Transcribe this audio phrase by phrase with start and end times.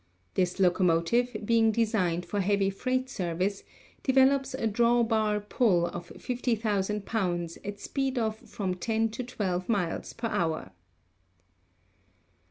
[0.33, 3.63] This locomotive, being designed for heavy freight service,
[4.01, 9.69] develops a draw bar pull of 50,000 pounds at speed of from 10 to 12
[9.69, 10.71] miles per hour.